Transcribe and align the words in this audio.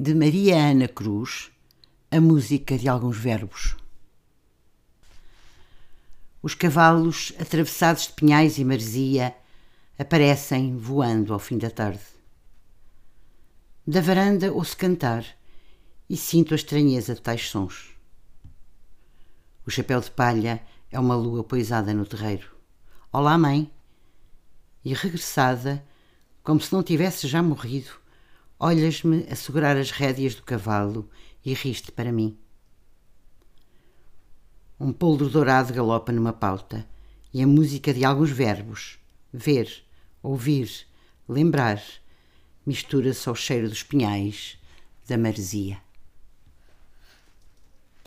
de 0.00 0.14
Maria 0.14 0.56
Ana 0.56 0.86
Cruz, 0.86 1.50
a 2.08 2.20
música 2.20 2.78
de 2.78 2.88
alguns 2.88 3.16
verbos. 3.16 3.76
Os 6.40 6.54
cavalos, 6.54 7.32
atravessados 7.36 8.06
de 8.06 8.12
pinhais 8.12 8.58
e 8.58 8.64
maresia, 8.64 9.34
aparecem 9.98 10.76
voando 10.76 11.32
ao 11.32 11.40
fim 11.40 11.58
da 11.58 11.68
tarde. 11.68 12.04
Da 13.84 14.00
varanda 14.00 14.52
ouço 14.52 14.76
cantar 14.76 15.26
e 16.08 16.16
sinto 16.16 16.54
a 16.54 16.56
estranheza 16.56 17.16
de 17.16 17.20
tais 17.20 17.48
sons. 17.48 17.90
O 19.66 19.70
chapéu 19.70 20.00
de 20.00 20.12
palha 20.12 20.62
é 20.92 21.00
uma 21.00 21.16
lua 21.16 21.42
poisada 21.42 21.92
no 21.92 22.06
terreiro. 22.06 22.54
Olá, 23.12 23.36
mãe! 23.36 23.68
E 24.84 24.94
regressada, 24.94 25.84
como 26.44 26.60
se 26.60 26.72
não 26.72 26.84
tivesse 26.84 27.26
já 27.26 27.42
morrido, 27.42 27.90
olhas-me 28.58 29.24
a 29.30 29.36
segurar 29.36 29.76
as 29.76 29.90
rédeas 29.90 30.34
do 30.34 30.42
cavalo 30.42 31.08
e 31.44 31.54
riste 31.54 31.92
para 31.92 32.10
mim. 32.10 32.36
Um 34.80 34.92
poldo 34.92 35.28
dourado 35.28 35.72
galopa 35.72 36.12
numa 36.12 36.32
pauta 36.32 36.88
e 37.32 37.42
a 37.42 37.46
música 37.46 37.92
de 37.92 38.04
alguns 38.04 38.30
verbos, 38.30 38.98
ver, 39.32 39.84
ouvir, 40.22 40.70
lembrar, 41.28 41.82
mistura-se 42.66 43.28
ao 43.28 43.34
cheiro 43.34 43.68
dos 43.68 43.82
pinhais 43.82 44.58
da 45.06 45.16
maresia. 45.16 45.87